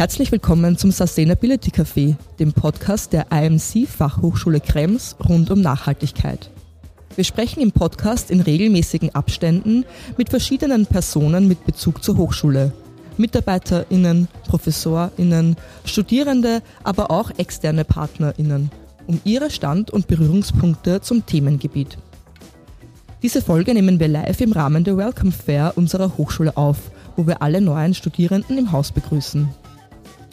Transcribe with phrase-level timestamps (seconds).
[0.00, 6.48] Herzlich willkommen zum Sustainability Café, dem Podcast der IMC Fachhochschule Krems rund um Nachhaltigkeit.
[7.16, 9.84] Wir sprechen im Podcast in regelmäßigen Abständen
[10.16, 12.72] mit verschiedenen Personen mit Bezug zur Hochschule.
[13.18, 18.70] MitarbeiterInnen, ProfessorInnen, Studierende, aber auch externe PartnerInnen,
[19.06, 21.98] um ihre Stand- und Berührungspunkte zum Themengebiet.
[23.22, 27.42] Diese Folge nehmen wir live im Rahmen der Welcome Fair unserer Hochschule auf, wo wir
[27.42, 29.59] alle neuen Studierenden im Haus begrüßen.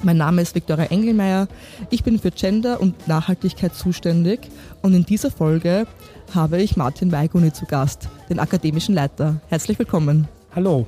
[0.04, 1.48] Mein Name ist Viktoria Engelmeier.
[1.90, 4.42] Ich bin für Gender und Nachhaltigkeit zuständig
[4.84, 5.88] und in dieser Folge
[6.36, 9.42] habe ich Martin Weiguni zu Gast, den akademischen Leiter.
[9.48, 10.28] Herzlich willkommen.
[10.56, 10.86] Hallo.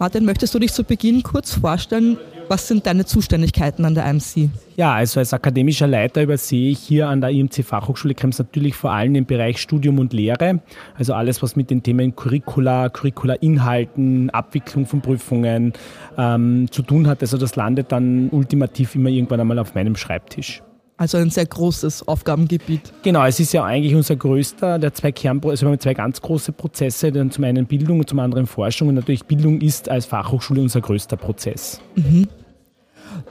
[0.00, 4.50] Martin, möchtest du dich zu Beginn kurz vorstellen, was sind deine Zuständigkeiten an der IMC?
[4.76, 8.92] Ja, also als akademischer Leiter übersehe ich hier an der IMC Fachhochschule Krems natürlich vor
[8.92, 10.60] allem im Bereich Studium und Lehre.
[10.96, 15.72] Also alles, was mit den Themen Curricula, Curricula-Inhalten, Abwicklung von Prüfungen
[16.18, 17.22] ähm, zu tun hat.
[17.22, 20.62] Also das landet dann ultimativ immer irgendwann einmal auf meinem Schreibtisch.
[20.96, 22.92] Also ein sehr großes Aufgabengebiet.
[23.02, 26.20] Genau, es ist ja eigentlich unser größter der zwei Kernprozesse, also wir haben zwei ganz
[26.20, 28.88] große Prozesse, dann zum einen Bildung und zum anderen Forschung.
[28.88, 31.80] Und natürlich Bildung ist als Fachhochschule unser größter Prozess.
[31.96, 32.28] Mhm.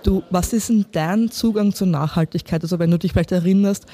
[0.04, 2.62] Du, was ist denn dein Zugang zur Nachhaltigkeit?
[2.62, 3.86] Also wenn du dich vielleicht erinnerst,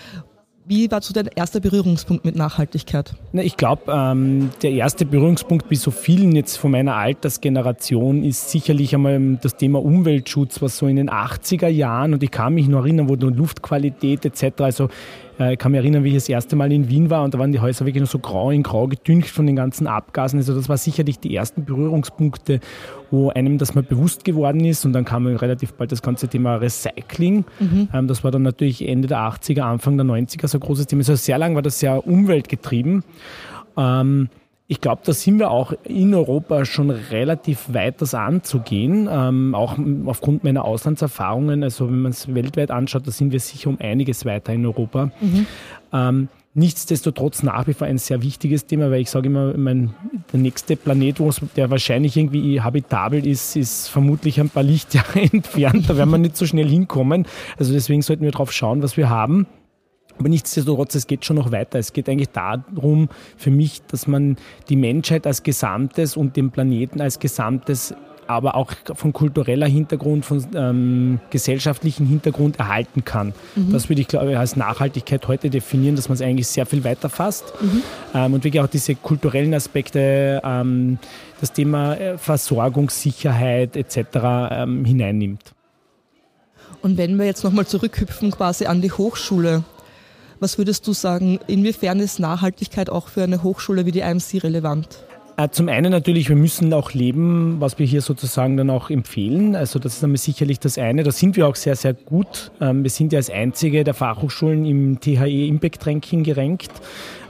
[0.70, 3.16] wie war so dein erster Berührungspunkt mit Nachhaltigkeit?
[3.34, 8.52] Na, ich glaube, ähm, der erste Berührungspunkt bei so vielen jetzt von meiner Altersgeneration ist
[8.52, 12.68] sicherlich einmal das Thema Umweltschutz, was so in den 80er Jahren, und ich kann mich
[12.68, 14.90] noch erinnern, wo du Luftqualität etc., also
[15.40, 17.40] äh, ich kann mich erinnern, wie ich das erste Mal in Wien war und da
[17.40, 20.38] waren die Häuser wirklich noch so grau in grau gedüngt von den ganzen Abgasen.
[20.38, 22.60] Also das war sicherlich die ersten Berührungspunkte,
[23.12, 24.86] wo einem das mal bewusst geworden ist.
[24.86, 27.46] Und dann kam relativ bald das ganze Thema Recycling.
[27.60, 27.90] Mhm.
[27.94, 31.00] Ähm, das war dann natürlich Ende der 80er, Anfang der 90er so ein großes Thema.
[31.02, 33.04] Also sehr lang war das sehr umweltgetrieben.
[33.78, 34.30] Ähm,
[34.72, 39.10] ich glaube, da sind wir auch in Europa schon relativ weit, das anzugehen.
[39.12, 41.64] Ähm, auch aufgrund meiner Auslandserfahrungen.
[41.64, 45.10] Also wenn man es weltweit anschaut, da sind wir sicher um einiges weiter in Europa.
[45.22, 46.28] Mhm.
[46.56, 49.94] Nichtsdestotrotz nach wie vor ein sehr wichtiges Thema, weil ich sage immer, mein,
[50.34, 51.22] der nächste Planet,
[51.56, 55.90] der wahrscheinlich irgendwie habitabel ist, ist vermutlich ein paar Lichtjahre entfernt.
[55.90, 57.28] Da werden wir nicht so schnell hinkommen.
[57.58, 59.46] Also deswegen sollten wir darauf schauen, was wir haben.
[60.18, 61.80] Aber nichtsdestotrotz, es geht schon noch weiter.
[61.80, 64.36] Es geht eigentlich darum, für mich, dass man
[64.68, 67.94] die Menschheit als Gesamtes und den Planeten als Gesamtes
[68.30, 73.34] aber auch von kultureller Hintergrund, von ähm, gesellschaftlichen Hintergrund erhalten kann.
[73.56, 73.72] Mhm.
[73.72, 76.84] Das würde ich, glaube ich, als Nachhaltigkeit heute definieren, dass man es eigentlich sehr viel
[76.84, 77.82] weiter fasst mhm.
[78.14, 81.00] ähm, und wirklich auch diese kulturellen Aspekte, ähm,
[81.42, 83.98] das Thema äh, Versorgungssicherheit etc.
[84.52, 85.56] Ähm, hineinnimmt.
[86.84, 89.64] Und wenn wir jetzt nochmal zurückhüpfen quasi an die Hochschule,
[90.40, 95.04] was würdest du sagen, inwiefern ist Nachhaltigkeit auch für eine Hochschule wie die IMC relevant?
[95.40, 99.56] Äh, zum einen natürlich, wir müssen auch leben, was wir hier sozusagen dann auch empfehlen.
[99.56, 101.04] Also das ist einmal sicherlich das eine.
[101.04, 102.52] Da sind wir auch sehr, sehr gut.
[102.60, 106.74] Ähm, wir sind ja als einzige der Fachhochschulen im THE Impact Ranking gerankt,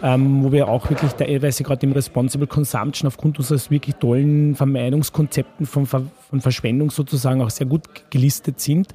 [0.01, 5.67] ähm, wo wir auch wirklich teilweise gerade im Responsible Consumption aufgrund unseres wirklich tollen Vermeidungskonzepten
[5.67, 6.09] von, von
[6.39, 8.87] Verschwendung sozusagen auch sehr gut gelistet sind.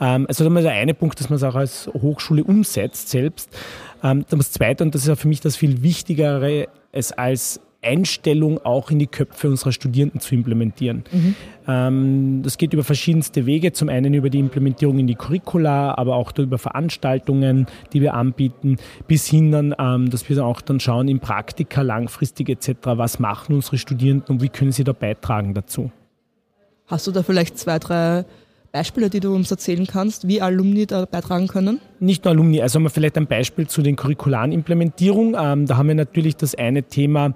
[0.00, 3.50] Ähm, also das ist der eine Punkt, dass man es auch als Hochschule umsetzt selbst.
[4.00, 8.90] Das zweite, und das ist auch für mich das viel Wichtigere, es als Einstellung auch
[8.90, 11.04] in die Köpfe unserer Studierenden zu implementieren.
[11.12, 12.42] Mhm.
[12.42, 13.72] Das geht über verschiedenste Wege.
[13.72, 18.78] Zum einen über die Implementierung in die Curricula, aber auch über Veranstaltungen, die wir anbieten,
[19.06, 23.18] bis hin dann, ähm, dass wir dann auch dann schauen in Praktika langfristig etc., was
[23.18, 25.92] machen unsere Studierenden und wie können sie da beitragen dazu.
[26.86, 28.24] Hast du da vielleicht zwei, drei
[28.72, 31.80] Beispiele, die du uns erzählen kannst, wie Alumni da beitragen können?
[32.00, 35.36] Nicht nur Alumni, also haben wir vielleicht ein Beispiel zu den curricularen Implementierung.
[35.38, 37.34] Ähm, da haben wir natürlich das eine Thema,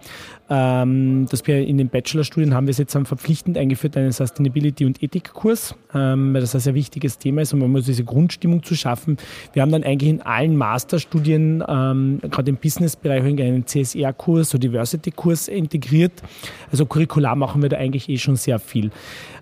[0.49, 5.03] ähm, dass wir in den Bachelorstudien haben wir es jetzt verpflichtend eingeführt, einen Sustainability- und
[5.03, 8.77] Ethikkurs, ähm, weil das ein sehr wichtiges Thema ist und man muss diese Grundstimmung zu
[8.77, 9.17] schaffen.
[9.53, 15.49] Wir haben dann eigentlich in allen Masterstudien, ähm, gerade im Businessbereich, einen CSR-Kurs, so Diversity-Kurs
[15.49, 16.23] integriert.
[16.71, 18.93] Also curricular machen wir da eigentlich eh schon sehr viel.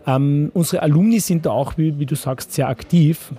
[0.07, 3.33] Ähm, unsere Alumni sind da auch, wie, wie du sagst, sehr aktiv.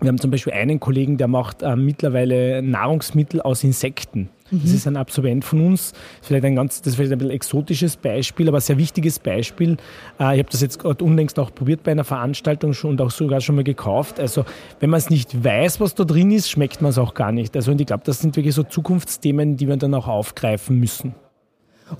[0.00, 4.28] Wir haben zum Beispiel einen Kollegen, der macht äh, mittlerweile Nahrungsmittel aus Insekten.
[4.50, 4.74] Das mhm.
[4.74, 5.92] ist ein Absolvent von uns.
[5.92, 8.76] Das ist vielleicht ein ganz, das ist vielleicht ein bisschen exotisches Beispiel, aber ein sehr
[8.76, 9.76] wichtiges Beispiel.
[10.20, 13.10] Äh, ich habe das jetzt gerade unlängst auch probiert bei einer Veranstaltung schon und auch
[13.10, 14.20] sogar schon mal gekauft.
[14.20, 14.44] Also
[14.80, 17.56] wenn man es nicht weiß, was da drin ist, schmeckt man es auch gar nicht.
[17.56, 21.14] Also und ich glaube, das sind wirklich so Zukunftsthemen, die wir dann auch aufgreifen müssen.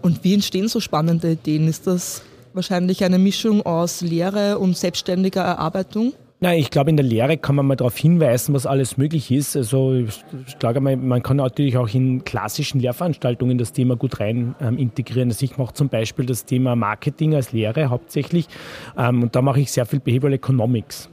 [0.03, 1.69] Und wie entstehen so spannende Ideen?
[1.69, 6.13] Ist das wahrscheinlich eine Mischung aus Lehre und selbstständiger Erarbeitung?
[6.45, 9.57] Nein, ich glaube, in der Lehre kann man mal darauf hinweisen, was alles möglich ist.
[9.57, 14.77] Also ich glaube, man kann natürlich auch in klassischen Lehrveranstaltungen das Thema gut rein ähm,
[14.77, 15.31] integrieren.
[15.31, 18.47] Also ich mache zum Beispiel das Thema Marketing als Lehre hauptsächlich
[18.99, 21.09] ähm, und da mache ich sehr viel Behavioral Economics.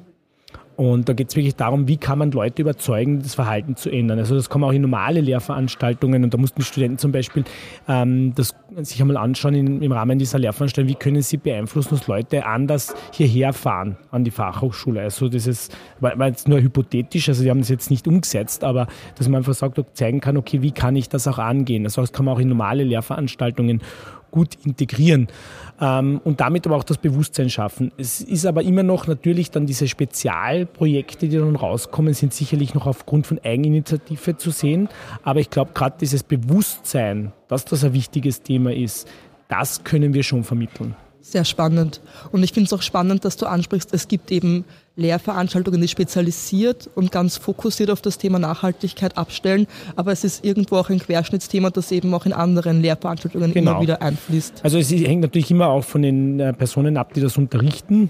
[0.75, 4.19] Und da geht es wirklich darum, wie kann man Leute überzeugen, das Verhalten zu ändern.
[4.19, 7.43] Also das kann man auch in normale Lehrveranstaltungen und da mussten Studenten zum Beispiel
[7.87, 12.07] ähm, das sich einmal anschauen in, im Rahmen dieser Lehrveranstaltung, wie können sie beeinflussen, dass
[12.07, 15.01] Leute anders hierher fahren an die Fachhochschule.
[15.01, 18.63] Also das ist, war, war jetzt nur hypothetisch, also die haben das jetzt nicht umgesetzt,
[18.63, 21.83] aber dass man einfach sagt, zeigen kann, okay, wie kann ich das auch angehen.
[21.85, 23.81] Also das kann man auch in normale Lehrveranstaltungen
[24.31, 25.27] gut integrieren
[25.81, 27.91] und damit aber auch das Bewusstsein schaffen.
[27.97, 32.85] Es ist aber immer noch natürlich dann diese Spezialprojekte, die dann rauskommen, sind sicherlich noch
[32.85, 34.89] aufgrund von Eigeninitiative zu sehen.
[35.23, 39.07] Aber ich glaube, gerade dieses Bewusstsein, dass das ein wichtiges Thema ist,
[39.47, 40.95] das können wir schon vermitteln.
[41.21, 42.01] Sehr spannend.
[42.31, 44.65] Und ich finde es auch spannend, dass du ansprichst, es gibt eben
[44.95, 49.67] Lehrveranstaltungen, die spezialisiert und ganz fokussiert auf das Thema Nachhaltigkeit abstellen.
[49.95, 53.71] Aber es ist irgendwo auch ein Querschnittsthema, das eben auch in anderen Lehrveranstaltungen genau.
[53.71, 54.61] immer wieder einfließt.
[54.63, 58.09] Also es hängt natürlich immer auch von den äh, Personen ab, die das unterrichten.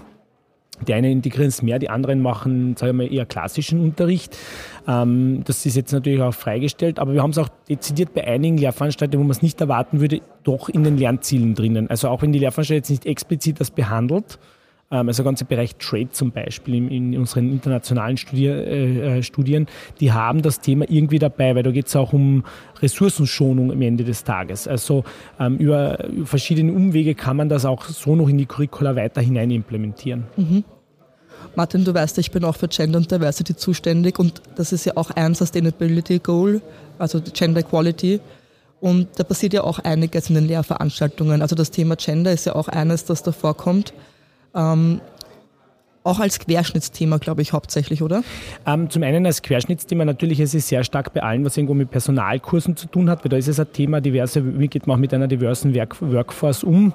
[0.86, 4.36] Die einen integrieren es mehr, die anderen machen, sagen wir mal, eher klassischen Unterricht.
[4.86, 8.58] Ähm, das ist jetzt natürlich auch freigestellt, aber wir haben es auch dezidiert bei einigen
[8.58, 11.88] Lehrveranstaltungen, wo man es nicht erwarten würde, doch in den Lernzielen drinnen.
[11.90, 14.38] Also auch wenn die Lehrveranstaltung jetzt nicht explizit das behandelt,
[14.98, 19.66] also der ganze Bereich Trade zum Beispiel in, in unseren internationalen Studier, äh, äh, Studien,
[20.00, 22.44] die haben das Thema irgendwie dabei, weil da geht es auch um
[22.80, 24.68] Ressourcenschonung am Ende des Tages.
[24.68, 25.04] Also
[25.40, 29.20] ähm, über, über verschiedene Umwege kann man das auch so noch in die Curricula weiter
[29.20, 30.24] hinein implementieren.
[30.36, 30.64] Mhm.
[31.54, 34.96] Martin, du weißt, ich bin auch für Gender und Diversity zuständig und das ist ja
[34.96, 36.62] auch ein Sustainability Goal,
[36.98, 38.20] also Gender Equality.
[38.80, 41.40] Und da passiert ja auch einiges in den Lehrveranstaltungen.
[41.40, 43.92] Also das Thema Gender ist ja auch eines, das da vorkommt.
[44.54, 45.00] Ähm,
[46.04, 48.24] auch als Querschnittsthema, glaube ich, hauptsächlich, oder?
[48.66, 51.90] Ähm, zum einen als Querschnittsthema natürlich, es ist sehr stark bei allen, was irgendwo mit
[51.90, 55.00] Personalkursen zu tun hat, weil da ist es ein Thema, diverse, wie geht man auch
[55.00, 56.92] mit einer diversen Work Workforce um?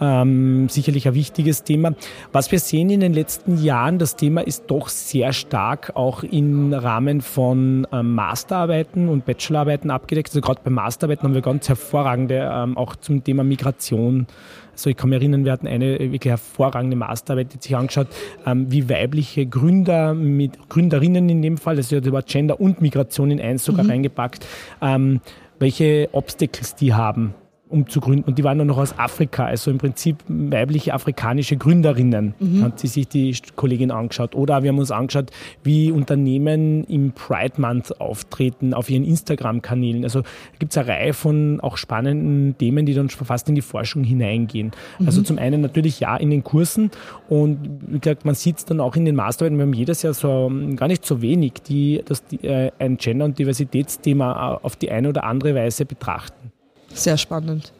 [0.00, 1.94] Ähm, sicherlich ein wichtiges Thema.
[2.32, 6.72] Was wir sehen in den letzten Jahren, das Thema ist doch sehr stark auch im
[6.72, 10.28] Rahmen von ähm, Masterarbeiten und Bachelorarbeiten abgedeckt.
[10.28, 14.26] Also gerade bei Masterarbeiten haben wir ganz hervorragende ähm, auch zum Thema Migration
[14.74, 18.08] also ich kann mich erinnern, wir hatten eine wirklich hervorragende Masterarbeit, die sich angeschaut,
[18.44, 23.30] ähm, wie weibliche Gründer mit Gründerinnen in dem Fall, also das Wort Gender und Migration
[23.30, 23.90] in eins sogar mhm.
[23.90, 24.44] reingepackt,
[24.82, 25.20] ähm,
[25.58, 27.34] welche Obstacles die haben
[27.68, 28.24] um zu gründen.
[28.24, 32.62] Und die waren dann noch aus Afrika, also im Prinzip weibliche afrikanische Gründerinnen, mhm.
[32.62, 34.34] hat sie sich die Kollegin angeschaut.
[34.34, 35.30] Oder wir haben uns angeschaut,
[35.62, 40.04] wie Unternehmen im Pride Month auftreten auf ihren Instagram-Kanälen.
[40.04, 40.22] Also
[40.58, 44.72] gibt es eine Reihe von auch spannenden Themen, die dann fast in die Forschung hineingehen.
[44.98, 45.06] Mhm.
[45.06, 46.90] Also zum einen natürlich ja in den Kursen
[47.28, 50.14] und wie gesagt, man sieht es dann auch in den Masterarbeiten, wir haben jedes Jahr
[50.14, 55.08] so gar nicht so wenig, die das äh, ein Gender- und Diversitätsthema auf die eine
[55.08, 56.53] oder andere Weise betrachten.
[56.94, 57.72] Sehr spannend.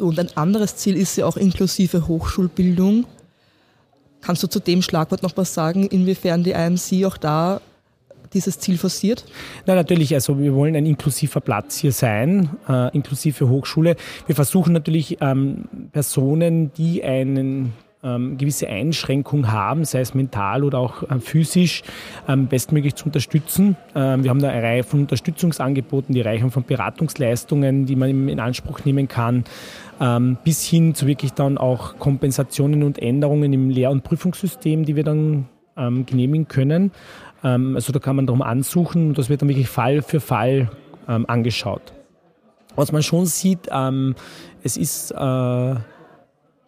[0.00, 3.04] Und ein anderes Ziel ist ja auch inklusive Hochschulbildung.
[4.22, 7.60] Kannst du zu dem Schlagwort noch was sagen, inwiefern die IMC auch da
[8.32, 9.24] dieses Ziel forciert?
[9.66, 13.96] Na natürlich, also wir wollen ein inklusiver Platz hier sein, äh, inklusive Hochschule.
[14.26, 20.78] Wir versuchen natürlich ähm, Personen, die einen ähm, gewisse Einschränkung haben, sei es mental oder
[20.78, 21.82] auch äh, physisch,
[22.28, 23.76] ähm, bestmöglich zu unterstützen.
[23.94, 28.40] Ähm, wir haben da eine Reihe von Unterstützungsangeboten, die Reichung von Beratungsleistungen, die man in
[28.40, 29.44] Anspruch nehmen kann,
[30.00, 34.96] ähm, bis hin zu wirklich dann auch Kompensationen und Änderungen im Lehr- und Prüfungssystem, die
[34.96, 36.90] wir dann ähm, genehmigen können.
[37.44, 40.70] Ähm, also da kann man darum ansuchen und das wird dann wirklich Fall für Fall
[41.04, 41.92] angeschaut.
[42.76, 43.68] Was man schon sieht,
[44.62, 45.74] es ist äh,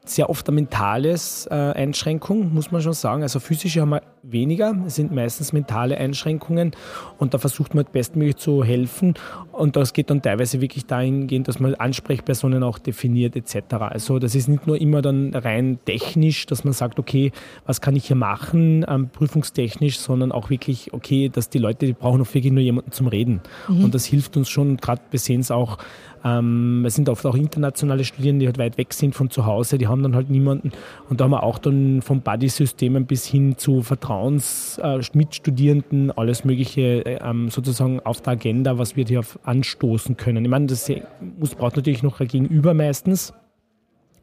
[0.04, 3.22] sehr oft eine mentales äh, Einschränkung, muss man schon sagen.
[3.22, 6.72] Also physische haben wir weniger, es sind meistens mentale Einschränkungen
[7.18, 9.14] und da versucht man halt bestmöglich zu helfen
[9.52, 13.74] und das geht dann teilweise wirklich dahingehend, dass man Ansprechpersonen auch definiert etc.
[13.80, 17.32] Also das ist nicht nur immer dann rein technisch, dass man sagt, okay,
[17.66, 21.92] was kann ich hier machen, ähm, prüfungstechnisch, sondern auch wirklich, okay, dass die Leute, die
[21.92, 23.84] brauchen auch wirklich nur jemanden zum Reden mhm.
[23.84, 25.78] und das hilft uns schon, gerade wir sehen es auch,
[26.24, 29.76] ähm, es sind oft auch internationale Studierende, die halt weit weg sind von zu Hause,
[29.76, 30.70] die haben dann halt niemanden.
[31.08, 37.06] Und da haben wir auch dann vom Buddy-Systemen bis hin zu Vertrauensmitstudierenden äh, alles Mögliche
[37.06, 40.44] äh, ähm, sozusagen auf der Agenda, was wir hier anstoßen können.
[40.44, 40.90] Ich meine, das
[41.38, 43.32] muss, braucht natürlich noch ein Gegenüber meistens.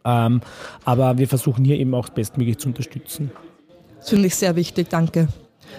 [0.04, 0.42] Ähm,
[0.84, 3.32] aber wir versuchen hier eben auch bestmöglich zu unterstützen.
[4.00, 5.28] Das finde ich sehr wichtig, danke.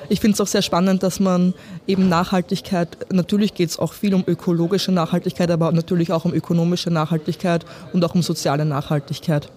[0.08, 1.54] Ich finde es auch sehr spannend, dass man
[1.86, 6.90] eben Nachhaltigkeit, natürlich geht es auch viel um ökologische Nachhaltigkeit, aber natürlich auch um ökonomische
[6.90, 9.50] Nachhaltigkeit und auch um soziale Nachhaltigkeit.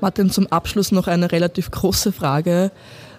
[0.00, 2.70] Martin, zum Abschluss noch eine relativ große Frage.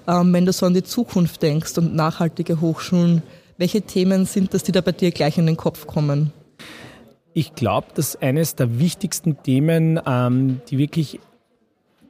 [0.07, 3.23] Ähm, wenn du so an die Zukunft denkst und nachhaltige Hochschulen,
[3.57, 6.31] welche Themen sind das, die da bei dir gleich in den Kopf kommen?
[7.33, 11.19] Ich glaube, dass eines der wichtigsten Themen, ähm, die wirklich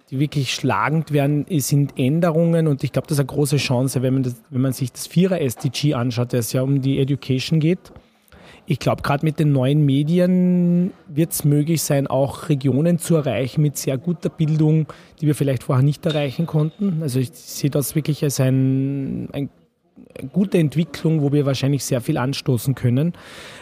[0.09, 4.13] die wirklich schlagend werden, sind Änderungen und ich glaube, das ist eine große Chance, wenn
[4.13, 7.91] man, das, wenn man sich das Vierer SDG anschaut, das ja um die Education geht.
[8.69, 13.61] Ich glaube, gerade mit den neuen Medien wird es möglich sein, auch Regionen zu erreichen
[13.61, 14.87] mit sehr guter Bildung,
[15.21, 17.01] die wir vielleicht vorher nicht erreichen konnten.
[17.01, 19.49] Also ich sehe das wirklich als ein, ein
[20.33, 23.13] gute Entwicklung, wo wir wahrscheinlich sehr viel anstoßen können.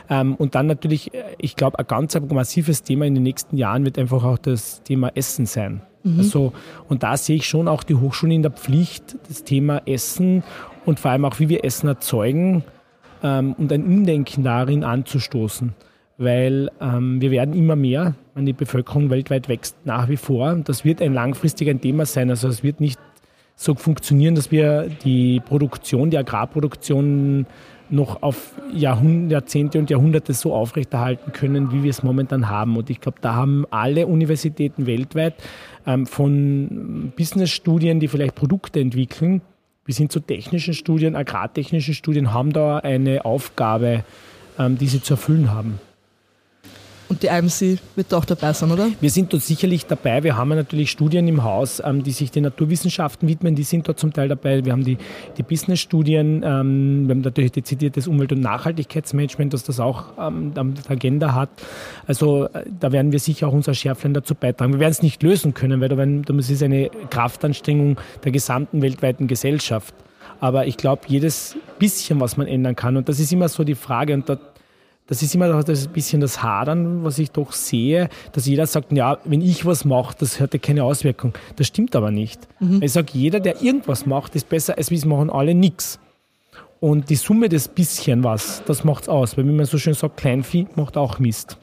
[0.09, 3.99] Ähm, und dann natürlich, ich glaube, ein ganz massives Thema in den nächsten Jahren wird
[3.99, 5.83] einfach auch das Thema Essen sein.
[6.01, 6.17] Mhm.
[6.17, 6.51] Also,
[6.89, 10.43] und da sehe ich schon auch die Hochschulen in der Pflicht, das Thema Essen
[10.83, 12.63] und vor allem auch, wie wir Essen erzeugen
[13.25, 15.73] ähm, und ein Umdenken darin anzustoßen.
[16.17, 20.55] Weil ähm, wir werden immer mehr, die Bevölkerung weltweit wächst nach wie vor.
[20.63, 22.29] Das wird ein langfristiges Thema sein.
[22.29, 22.99] Also es wird nicht
[23.55, 27.45] so funktionieren, dass wir die Produktion, die Agrarproduktion
[27.89, 32.77] noch auf Jahrzehnte und Jahrhunderte so aufrechterhalten können, wie wir es momentan haben.
[32.77, 35.35] Und ich glaube, da haben alle Universitäten weltweit
[35.85, 39.41] ähm, von Businessstudien, die vielleicht Produkte entwickeln,
[39.85, 44.03] bis hin zu technischen Studien, agrartechnischen Studien, haben da eine Aufgabe,
[44.59, 45.79] ähm, die sie zu erfüllen haben.
[47.07, 48.87] Und die IMC wird auch dabei sein, oder?
[48.99, 50.23] Wir sind dort sicherlich dabei.
[50.23, 53.53] Wir haben natürlich Studien im Haus, ähm, die sich den Naturwissenschaften widmen.
[53.55, 54.65] Die sind dort zum Teil dabei.
[54.65, 54.97] Wir haben die,
[55.37, 56.41] die Business-Studien.
[56.43, 60.53] Ähm, wir haben natürlich dezidiertes Umwelt- und Nachhaltigkeitsmanagement, das das auch ähm,
[60.87, 61.49] Agenda hat.
[62.07, 64.73] Also äh, da werden wir sicher auch unser Schärflein dazu beitragen.
[64.73, 65.89] Wir werden es nicht lösen können, weil
[66.23, 69.93] das ist eine Kraftanstrengung der gesamten weltweiten Gesellschaft.
[70.39, 73.75] Aber ich glaube, jedes bisschen, was man ändern kann, und das ist immer so die
[73.75, 74.37] Frage, und da
[75.07, 78.91] das ist immer das ein bisschen das Hadern, was ich doch sehe, dass jeder sagt,
[78.91, 81.33] ja, wenn ich was mache, das hat ja keine Auswirkung.
[81.57, 82.47] Das stimmt aber nicht.
[82.59, 82.81] Mhm.
[82.81, 85.99] Ich sage, jeder, der irgendwas macht, ist besser, als wir machen alle nichts.
[86.79, 89.37] Und die Summe des bisschen was, das macht's aus.
[89.37, 91.57] Weil wie man so schön sagt, Kleinvieh macht auch Mist.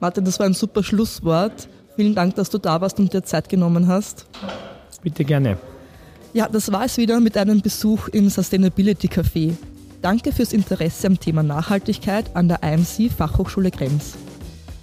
[0.00, 1.68] Martin, das war ein super Schlusswort.
[1.94, 4.26] Vielen Dank, dass du da warst und dir Zeit genommen hast.
[5.02, 5.56] Bitte gerne.
[6.32, 9.54] Ja, das war es wieder mit einem Besuch im Sustainability Café.
[10.04, 14.16] Danke fürs Interesse am Thema Nachhaltigkeit an der IMC Fachhochschule Krems.